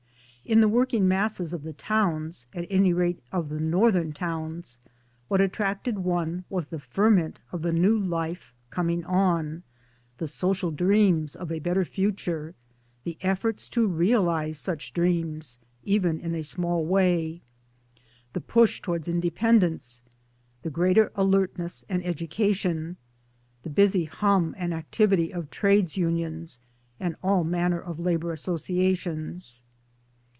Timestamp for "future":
11.85-12.53